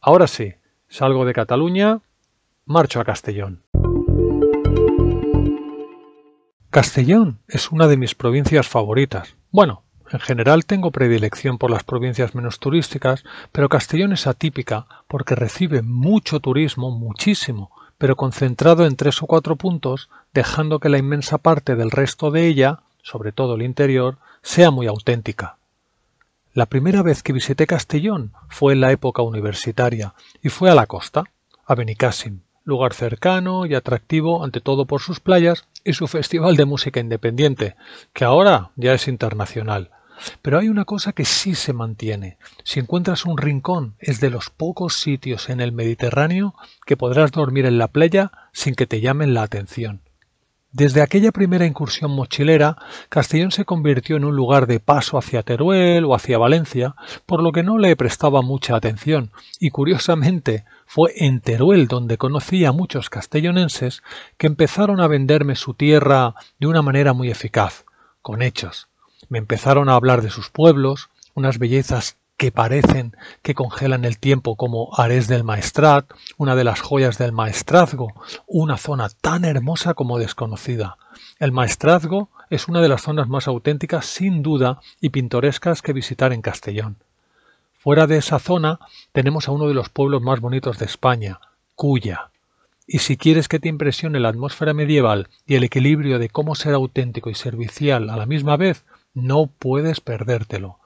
[0.00, 0.54] Ahora sí,
[0.88, 2.00] salgo de Cataluña,
[2.66, 3.62] marcho a Castellón.
[6.70, 9.36] Castellón es una de mis provincias favoritas.
[9.50, 15.34] Bueno, en general tengo predilección por las provincias menos turísticas, pero Castellón es atípica porque
[15.34, 21.38] recibe mucho turismo, muchísimo, pero concentrado en tres o cuatro puntos, dejando que la inmensa
[21.38, 25.56] parte del resto de ella, sobre todo el interior, sea muy auténtica.
[26.52, 30.86] La primera vez que visité Castellón fue en la época universitaria y fue a la
[30.86, 31.24] costa,
[31.66, 36.66] a Benicàssim, lugar cercano y atractivo ante todo por sus playas y su festival de
[36.66, 37.76] música independiente,
[38.12, 39.90] que ahora ya es internacional.
[40.42, 42.36] Pero hay una cosa que sí se mantiene.
[42.64, 47.66] Si encuentras un rincón, es de los pocos sitios en el Mediterráneo que podrás dormir
[47.66, 50.02] en la playa sin que te llamen la atención.
[50.72, 52.76] Desde aquella primera incursión mochilera,
[53.08, 57.52] Castellón se convirtió en un lugar de paso hacia Teruel o hacia Valencia, por lo
[57.52, 63.08] que no le prestaba mucha atención, y curiosamente fue en Teruel donde conocí a muchos
[63.08, 64.02] castellonenses
[64.36, 67.86] que empezaron a venderme su tierra de una manera muy eficaz,
[68.20, 68.88] con hechos.
[69.30, 74.54] Me empezaron a hablar de sus pueblos, unas bellezas que parecen que congelan el tiempo
[74.54, 76.06] como Ares del Maestrat,
[76.38, 78.14] una de las joyas del maestrazgo,
[78.46, 80.96] una zona tan hermosa como desconocida.
[81.40, 86.32] El maestrazgo es una de las zonas más auténticas sin duda y pintorescas que visitar
[86.32, 86.96] en Castellón.
[87.76, 88.78] Fuera de esa zona
[89.12, 91.40] tenemos a uno de los pueblos más bonitos de España,
[91.74, 92.30] Cuya.
[92.86, 96.74] Y si quieres que te impresione la atmósfera medieval y el equilibrio de cómo ser
[96.74, 100.78] auténtico y servicial a la misma vez, no puedes perdértelo.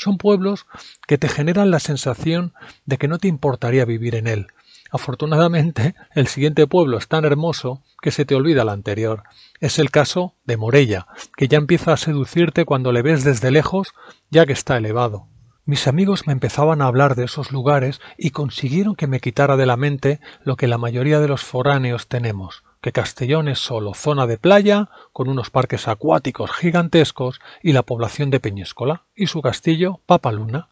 [0.00, 0.64] Son pueblos
[1.06, 2.54] que te generan la sensación
[2.86, 4.46] de que no te importaría vivir en él.
[4.90, 9.24] Afortunadamente, el siguiente pueblo es tan hermoso que se te olvida el anterior.
[9.60, 13.92] Es el caso de Morella, que ya empieza a seducirte cuando le ves desde lejos,
[14.30, 15.26] ya que está elevado.
[15.66, 19.66] Mis amigos me empezaban a hablar de esos lugares y consiguieron que me quitara de
[19.66, 24.26] la mente lo que la mayoría de los foráneos tenemos, que Castellón es solo zona
[24.26, 30.00] de playa, con unos parques acuáticos gigantescos y la población de Peñíscola, y su castillo
[30.06, 30.68] Papaluna.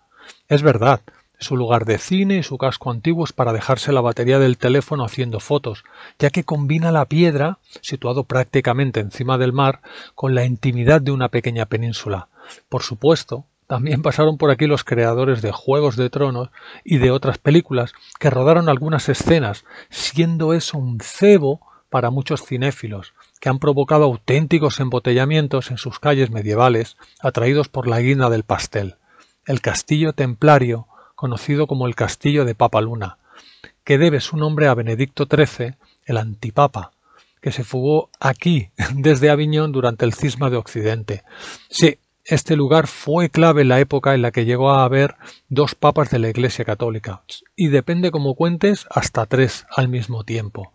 [0.49, 1.01] Es verdad,
[1.38, 5.05] su lugar de cine y su casco antiguo es para dejarse la batería del teléfono
[5.05, 5.85] haciendo fotos,
[6.18, 9.81] ya que combina la piedra, situado prácticamente encima del mar,
[10.14, 12.29] con la intimidad de una pequeña península.
[12.68, 16.49] Por supuesto, también pasaron por aquí los creadores de Juegos de Tronos
[16.85, 23.14] y de otras películas que rodaron algunas escenas, siendo eso un cebo para muchos cinéfilos,
[23.40, 28.96] que han provocado auténticos embotellamientos en sus calles medievales, atraídos por la guina del pastel,
[29.46, 33.18] el castillo templario, conocido como el castillo de Papa Luna,
[33.85, 35.74] que debe su nombre a Benedicto XIII,
[36.05, 36.92] el antipapa,
[37.40, 41.22] que se fugó aquí desde Aviñón durante el cisma de Occidente.
[41.70, 45.14] Sí, este lugar fue clave en la época en la que llegó a haber
[45.48, 47.22] dos papas de la Iglesia Católica,
[47.57, 50.72] y depende como cuentes hasta tres al mismo tiempo.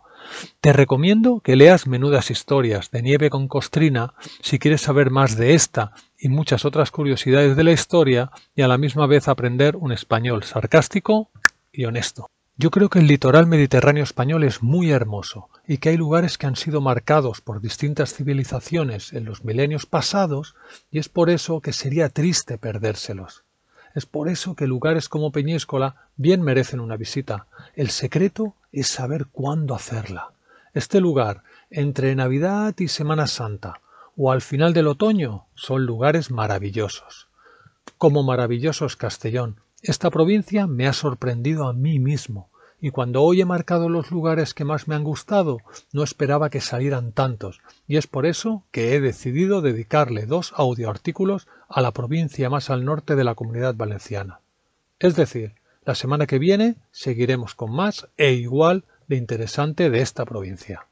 [0.60, 5.54] Te recomiendo que leas Menudas historias de Nieve con Costrina si quieres saber más de
[5.54, 9.92] esta y muchas otras curiosidades de la historia y a la misma vez aprender un
[9.92, 11.30] español sarcástico
[11.72, 12.26] y honesto.
[12.56, 16.46] Yo creo que el litoral mediterráneo español es muy hermoso y que hay lugares que
[16.46, 20.54] han sido marcados por distintas civilizaciones en los milenios pasados
[20.90, 23.43] y es por eso que sería triste perdérselos.
[23.94, 27.46] Es por eso que lugares como Peñíscola bien merecen una visita.
[27.76, 30.32] El secreto es saber cuándo hacerla.
[30.72, 33.80] Este lugar, entre Navidad y Semana Santa,
[34.16, 37.28] o al final del otoño, son lugares maravillosos.
[37.96, 42.48] Como maravilloso es Castellón, esta provincia me ha sorprendido a mí mismo
[42.80, 45.58] y cuando hoy he marcado los lugares que más me han gustado,
[45.92, 51.46] no esperaba que salieran tantos, y es por eso que he decidido dedicarle dos audioartículos
[51.68, 54.40] a la provincia más al norte de la comunidad valenciana.
[54.98, 60.24] Es decir, la semana que viene seguiremos con más e igual de interesante de esta
[60.24, 60.86] provincia.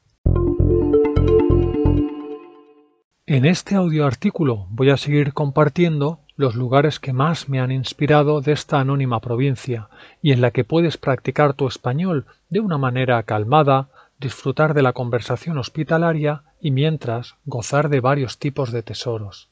[3.25, 8.53] En este audioartículo voy a seguir compartiendo los lugares que más me han inspirado de
[8.53, 9.89] esta anónima provincia
[10.21, 14.93] y en la que puedes practicar tu español de una manera calmada, disfrutar de la
[14.93, 19.49] conversación hospitalaria y mientras gozar de varios tipos de tesoros.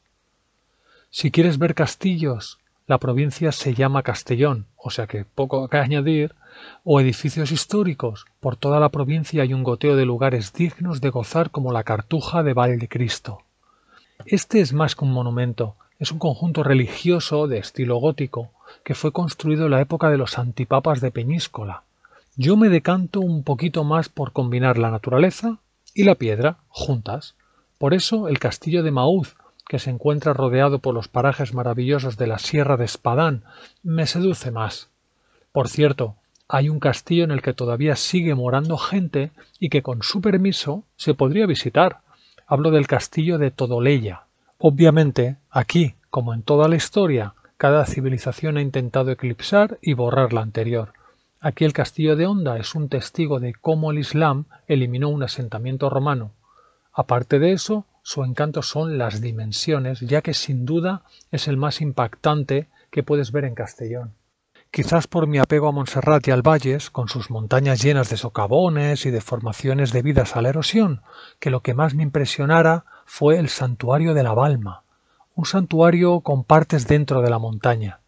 [1.10, 6.34] Si quieres ver castillos, la provincia se llama Castellón, o sea que poco que añadir,
[6.84, 11.50] o edificios históricos, por toda la provincia hay un goteo de lugares dignos de gozar
[11.50, 13.42] como la Cartuja de Valdecristo.
[14.26, 18.50] Este es más que un monumento, es un conjunto religioso de estilo gótico
[18.84, 21.84] que fue construido en la época de los antipapas de Peñíscola.
[22.36, 25.58] Yo me decanto un poquito más por combinar la naturaleza
[25.94, 27.34] y la piedra juntas.
[27.78, 29.36] Por eso el castillo de Maúz,
[29.68, 33.44] que se encuentra rodeado por los parajes maravillosos de la Sierra de Espadán,
[33.82, 34.88] me seduce más.
[35.52, 36.16] Por cierto,
[36.48, 40.84] hay un castillo en el que todavía sigue morando gente y que con su permiso
[40.96, 42.00] se podría visitar.
[42.46, 44.24] Hablo del castillo de Todoleya.
[44.64, 50.42] Obviamente, aquí, como en toda la historia, cada civilización ha intentado eclipsar y borrar la
[50.42, 50.92] anterior.
[51.40, 55.90] Aquí el castillo de Honda es un testigo de cómo el Islam eliminó un asentamiento
[55.90, 56.30] romano.
[56.92, 61.80] Aparte de eso, su encanto son las dimensiones, ya que sin duda es el más
[61.80, 64.12] impactante que puedes ver en Castellón.
[64.72, 69.04] Quizás por mi apego a Montserrat y al Valles, con sus montañas llenas de socavones
[69.04, 71.02] y de formaciones debidas a la erosión,
[71.40, 74.84] que lo que más me impresionara fue el santuario de la Balma,
[75.34, 78.00] un santuario con partes dentro de la montaña.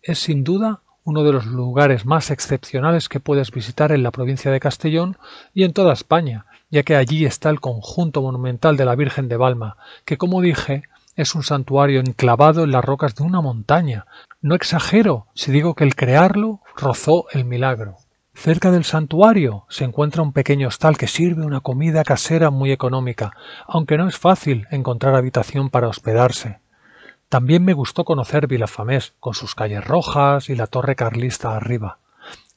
[0.00, 4.52] Es sin duda uno de los lugares más excepcionales que puedes visitar en la provincia
[4.52, 5.16] de Castellón
[5.52, 9.38] y en toda España, ya que allí está el conjunto monumental de la Virgen de
[9.38, 10.84] Balma, que como dije
[11.16, 14.06] es un santuario enclavado en las rocas de una montaña.
[14.44, 17.98] No exagero si digo que el crearlo rozó el milagro.
[18.34, 23.30] Cerca del santuario se encuentra un pequeño hostal que sirve una comida casera muy económica,
[23.68, 26.58] aunque no es fácil encontrar habitación para hospedarse.
[27.28, 31.98] También me gustó conocer Vilafamés, con sus calles rojas y la torre carlista arriba.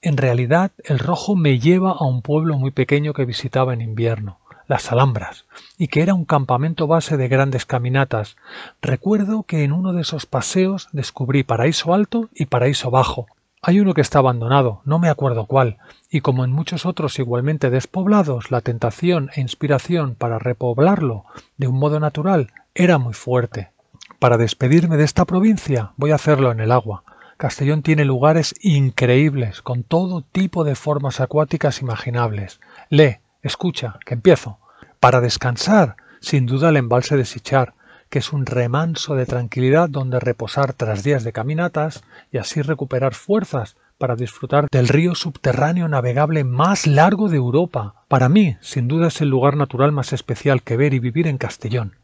[0.02, 4.40] En realidad, el rojo me lleva a un pueblo muy pequeño que visitaba en invierno,
[4.68, 5.46] las Alhambras,
[5.78, 8.36] y que era un campamento base de grandes caminatas.
[8.82, 13.28] Recuerdo que en uno de esos paseos descubrí Paraíso Alto y Paraíso Bajo.
[13.62, 15.78] Hay uno que está abandonado, no me acuerdo cuál,
[16.12, 21.26] y como en muchos otros igualmente despoblados, la tentación e inspiración para repoblarlo
[21.58, 23.72] de un modo natural era muy fuerte.
[24.20, 27.04] Para despedirme de esta provincia voy a hacerlo en el agua.
[27.38, 32.62] Castellón tiene lugares increíbles, con todo tipo de formas acuáticas imaginables.
[32.90, 33.18] Lee,
[33.48, 34.60] escucha, que empiezo.
[35.00, 37.74] Para descansar, sin duda el embalse de Sichar,
[38.10, 43.14] que es un remanso de tranquilidad donde reposar tras días de caminatas y así recuperar
[43.14, 48.04] fuerzas para disfrutar del río subterráneo navegable más largo de Europa.
[48.08, 51.38] Para mí, sin duda es el lugar natural más especial que ver y vivir en
[51.38, 51.96] Castellón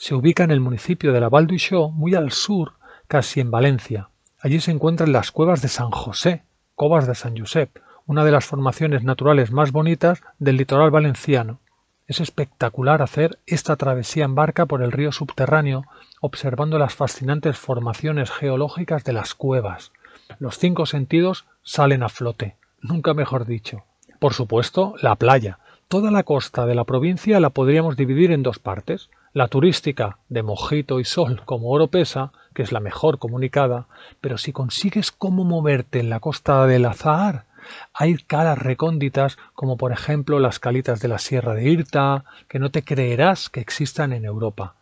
[0.00, 1.46] se ubica en el municipio de la Val
[1.92, 2.72] muy al sur,
[3.06, 4.08] casi en Valencia.
[4.40, 6.42] Allí se encuentran las cuevas de San José,
[6.74, 7.76] Covas de San Josep,
[8.10, 11.60] una de las formaciones naturales más bonitas del litoral valenciano.
[12.08, 15.84] Es espectacular hacer esta travesía en barca por el río subterráneo,
[16.20, 19.92] observando las fascinantes formaciones geológicas de las cuevas.
[20.40, 23.84] Los cinco sentidos salen a flote, nunca mejor dicho.
[24.18, 25.60] Por supuesto, la playa.
[25.86, 29.08] Toda la costa de la provincia la podríamos dividir en dos partes.
[29.32, 33.86] La turística, de mojito y sol como Oropesa, que es la mejor comunicada,
[34.20, 37.44] pero si consigues cómo moverte en la costa del Azahar,
[37.92, 42.70] hay calas recónditas como por ejemplo las calitas de la Sierra de Irta, que no
[42.70, 44.74] te creerás que existan en Europa.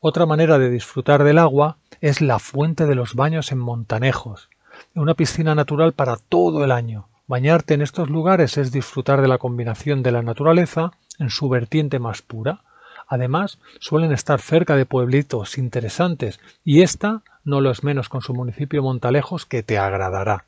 [0.00, 4.48] Otra manera de disfrutar del agua es la fuente de los baños en Montanejos,
[4.94, 7.08] una piscina natural para todo el año.
[7.26, 11.98] Bañarte en estos lugares es disfrutar de la combinación de la naturaleza en su vertiente
[11.98, 12.62] más pura,
[13.08, 18.34] Además, suelen estar cerca de pueblitos interesantes y esta no lo es menos con su
[18.34, 20.44] municipio Montalejos que te agradará.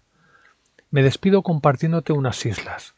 [0.93, 2.95] Me despido compartiéndote unas islas.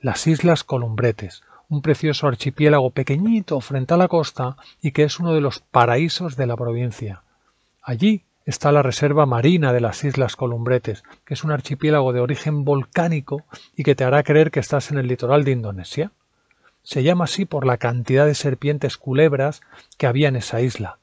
[0.00, 5.32] Las Islas Columbretes, un precioso archipiélago pequeñito frente a la costa y que es uno
[5.32, 7.22] de los paraísos de la provincia.
[7.82, 12.64] Allí está la Reserva Marina de las Islas Columbretes, que es un archipiélago de origen
[12.64, 13.44] volcánico
[13.76, 16.10] y que te hará creer que estás en el litoral de Indonesia.
[16.82, 19.60] Se llama así por la cantidad de serpientes culebras
[19.98, 20.98] que había en esa isla.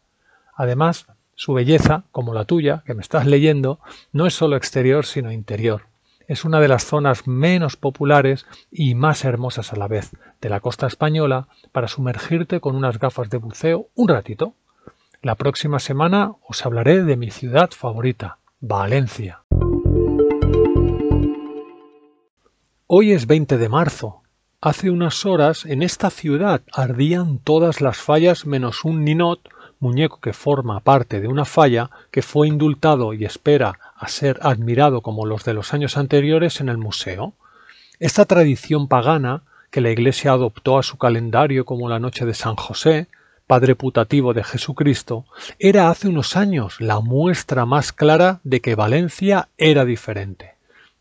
[0.56, 3.80] Además, su belleza, como la tuya, que me estás leyendo,
[4.12, 5.93] no es solo exterior, sino interior.
[6.28, 10.11] Es una de las zonas menos populares y más hermosas a la vez
[10.41, 14.53] de la costa española para sumergirte con unas gafas de buceo un ratito.
[15.21, 19.43] La próxima semana os hablaré de mi ciudad favorita, Valencia.
[22.88, 24.24] Hoy es 20 de marzo
[24.65, 29.41] Hace unas horas en esta ciudad ardían todas las fallas menos un ninot,
[29.82, 35.02] muñeco que forma parte de una falla que fue indultado y espera a ser admirado
[35.02, 37.34] como los de los años anteriores en el museo.
[38.00, 42.56] Esta tradición pagana, que la Iglesia adoptó a su calendario como la noche de San
[42.56, 43.08] José,
[43.48, 45.26] padre putativo de Jesucristo,
[45.60, 50.53] era hace unos años la muestra más clara de que Valencia era diferente.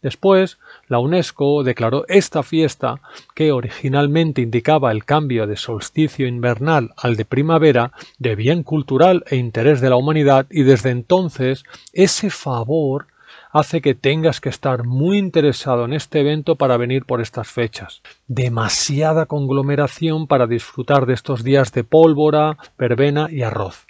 [0.03, 3.01] Después, la UNESCO declaró esta fiesta,
[3.35, 9.37] que originalmente indicaba el cambio de solsticio invernal al de primavera, de bien cultural e
[9.37, 13.07] interés de la humanidad y desde entonces ese favor
[13.53, 18.03] hace que tengas que estar muy interesado en este evento para venir por estas fechas.
[18.27, 23.87] Demasiada conglomeración para disfrutar de estos días de pólvora, verbena y arroz.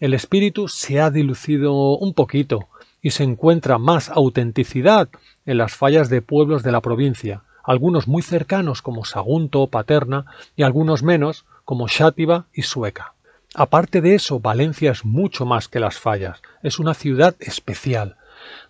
[0.00, 2.68] El espíritu se ha dilucido un poquito
[3.04, 5.10] y se encuentra más autenticidad
[5.44, 10.24] en las fallas de pueblos de la provincia, algunos muy cercanos como Sagunto, Paterna
[10.56, 13.12] y algunos menos como Xátiva y Sueca.
[13.54, 18.16] Aparte de eso, Valencia es mucho más que las fallas, es una ciudad especial.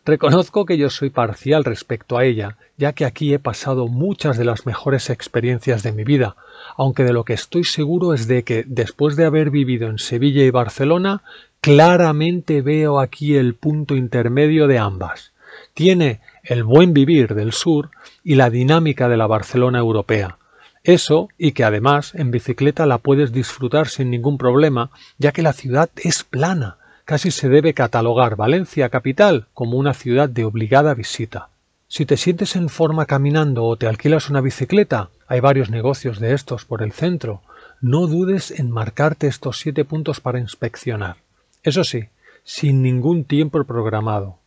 [0.06, 4.44] Reconozco que yo soy parcial respecto a ella, ya que aquí he pasado muchas de
[4.44, 6.36] las mejores experiencias de mi vida,
[6.76, 10.44] aunque de lo que estoy seguro es de que, después de haber vivido en Sevilla
[10.44, 11.22] y Barcelona,
[11.62, 15.32] claramente veo aquí el punto intermedio de ambas.
[15.72, 17.90] Tiene el buen vivir del sur
[18.22, 20.36] y la dinámica de la Barcelona europea.
[20.82, 25.54] Eso, y que además en bicicleta la puedes disfrutar sin ningún problema, ya que la
[25.54, 26.76] ciudad es plana.
[27.04, 31.50] Casi se debe catalogar Valencia capital como una ciudad de obligada visita.
[31.86, 36.32] Si te sientes en forma caminando o te alquilas una bicicleta, hay varios negocios de
[36.32, 37.42] estos por el centro,
[37.82, 41.16] no dudes en marcarte estos siete puntos para inspeccionar.
[41.62, 42.04] Eso sí,
[42.42, 44.38] sin ningún tiempo programado.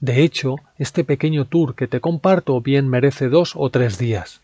[0.00, 4.40] De hecho, este pequeño tour que te comparto bien merece dos o tres días.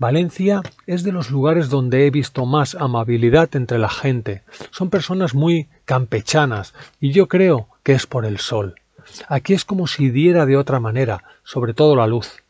[0.00, 4.44] Valencia es de los lugares donde he visto más amabilidad entre la gente.
[4.70, 6.72] Son personas muy campechanas
[7.02, 8.76] y yo creo que es por el sol.
[9.28, 12.42] Aquí es como si diera de otra manera, sobre todo la luz.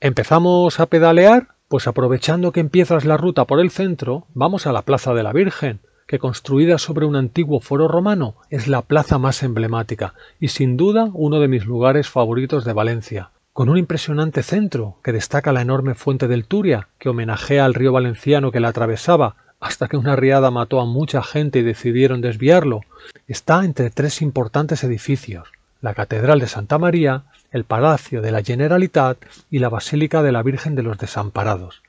[0.00, 1.46] ¿Empezamos a pedalear?
[1.68, 5.32] Pues aprovechando que empiezas la ruta por el centro, vamos a la Plaza de la
[5.32, 5.78] Virgen,
[6.08, 11.10] que construida sobre un antiguo foro romano es la plaza más emblemática y sin duda
[11.12, 15.96] uno de mis lugares favoritos de Valencia con un impresionante centro que destaca la enorme
[15.96, 20.52] fuente del Turia, que homenajea al río valenciano que la atravesaba, hasta que una riada
[20.52, 22.82] mató a mucha gente y decidieron desviarlo,
[23.26, 25.48] está entre tres importantes edificios,
[25.80, 29.18] la Catedral de Santa María, el Palacio de la Generalitat
[29.50, 31.82] y la Basílica de la Virgen de los Desamparados.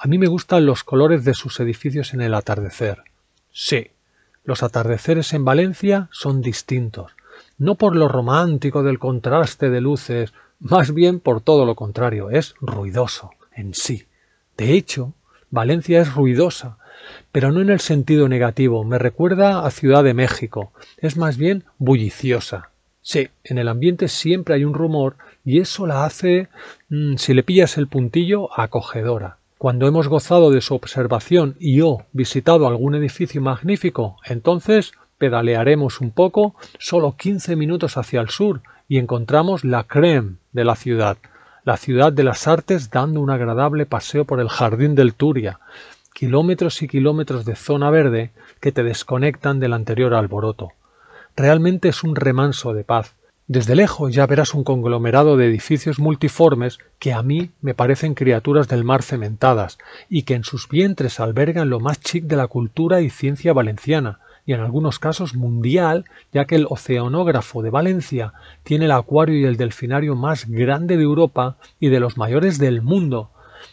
[0.00, 3.04] A mí me gustan los colores de sus edificios en el atardecer.
[3.52, 3.92] Sí,
[4.42, 7.12] los atardeceres en Valencia son distintos,
[7.56, 10.32] no por lo romántico del contraste de luces
[10.64, 14.06] más bien por todo lo contrario, es ruidoso en sí.
[14.56, 15.12] De hecho,
[15.50, 16.78] Valencia es ruidosa,
[17.32, 21.64] pero no en el sentido negativo, me recuerda a Ciudad de México, es más bien
[21.76, 22.70] bulliciosa.
[23.02, 26.48] Sí, en el ambiente siempre hay un rumor y eso la hace,
[26.88, 29.36] mm, si le pillas el puntillo, acogedora.
[29.58, 36.10] Cuando hemos gozado de su observación y o visitado algún edificio magnífico, entonces pedalearemos un
[36.10, 41.16] poco, solo 15 minutos hacia el sur, y encontramos la creme de la ciudad,
[41.64, 45.60] la ciudad de las artes dando un agradable paseo por el jardín del Turia,
[46.12, 48.30] kilómetros y kilómetros de zona verde
[48.60, 50.72] que te desconectan del anterior alboroto.
[51.36, 53.14] Realmente es un remanso de paz.
[53.46, 58.68] Desde lejos ya verás un conglomerado de edificios multiformes que a mí me parecen criaturas
[58.68, 59.76] del mar cementadas
[60.08, 64.20] y que en sus vientres albergan lo más chic de la cultura y ciencia valenciana,
[64.46, 68.32] y en algunos casos mundial, ya que el Oceanógrafo de Valencia
[68.62, 72.82] tiene el acuario y el delfinario más grande de Europa y de los mayores del
[72.82, 73.30] mundo.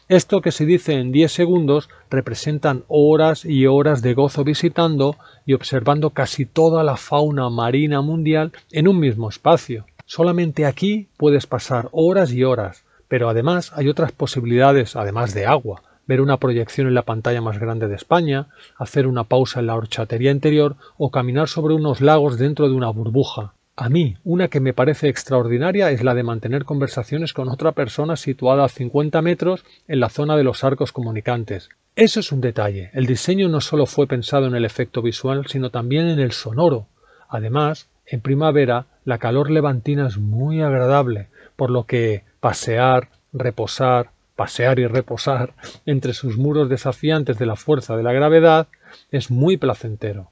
[0.07, 5.53] Esto que se dice en 10 segundos representan horas y horas de gozo visitando y
[5.53, 9.86] observando casi toda la fauna marina mundial en un mismo espacio.
[10.05, 15.82] Solamente aquí puedes pasar horas y horas, pero además hay otras posibilidades además de agua
[16.12, 19.76] ver una proyección en la pantalla más grande de España, hacer una pausa en la
[19.76, 23.53] horchatería interior o caminar sobre unos lagos dentro de una burbuja.
[23.78, 28.18] A mí, una que me parece extraordinaria es la de mantener conversaciones con otra persona
[28.18, 31.70] situada a 50 metros en la zona de los arcos comunicantes.
[31.95, 32.89] Eso es un detalle.
[32.91, 36.88] El diseño no solo fue pensado en el efecto visual, sino también en el sonoro.
[37.30, 44.79] Además, en primavera, la calor levantina es muy agradable, por lo que pasear, reposar, pasear
[44.79, 45.53] y reposar
[45.86, 48.67] entre sus muros desafiantes de la fuerza de la gravedad
[49.11, 50.32] es muy placentero.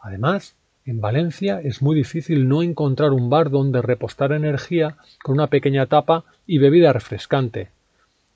[0.00, 5.46] Además, en Valencia es muy difícil no encontrar un bar donde repostar energía con una
[5.46, 7.70] pequeña tapa y bebida refrescante.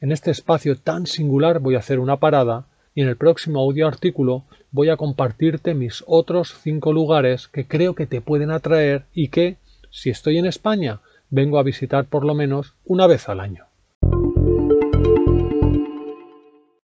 [0.00, 3.86] En este espacio tan singular voy a hacer una parada y en el próximo audio
[3.86, 9.28] artículo voy a compartirte mis otros cinco lugares que creo que te pueden atraer y
[9.28, 9.56] que,
[9.90, 11.00] si estoy en España,
[11.30, 13.67] vengo a visitar por lo menos una vez al año.